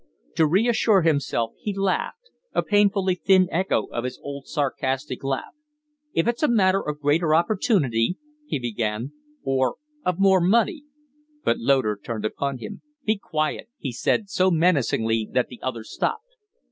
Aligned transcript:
To 0.35 0.47
reassure 0.47 1.03
himself 1.03 1.53
he 1.59 1.75
laughed 1.75 2.31
a 2.53 2.63
painfully 2.63 3.13
thin 3.13 3.47
echo 3.51 3.85
of 3.91 4.03
his 4.03 4.19
old, 4.23 4.47
sarcastic 4.47 5.23
laugh. 5.23 5.53
"If 6.11 6.27
it's 6.27 6.41
a 6.41 6.47
matter 6.47 6.81
of 6.81 6.99
greater 7.01 7.35
opportunity" 7.35 8.17
he 8.47 8.57
began, 8.57 9.11
"of 9.45 10.17
more 10.17 10.41
money" 10.41 10.85
But 11.45 11.59
Loder 11.59 11.99
turned 12.03 12.25
upon 12.25 12.57
him. 12.57 12.81
"Be 13.05 13.15
quiet!" 13.19 13.69
he 13.77 13.91
said, 13.91 14.27
so 14.31 14.49
menacingly 14.49 15.29
that 15.33 15.49
the 15.49 15.61
other 15.61 15.83
stopped. 15.83 16.31